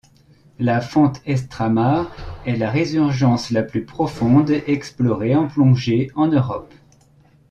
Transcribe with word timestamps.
La 0.57 0.81
font 0.81 1.13
Estramar 1.27 2.07
est 2.47 2.57
la 2.57 2.71
résurgence 2.71 3.51
la 3.51 3.61
plus 3.61 3.85
profonde 3.85 4.49
explorée 4.65 5.35
en 5.35 5.47
plongée 5.47 6.09
en 6.15 6.25
Europe. 6.27 6.73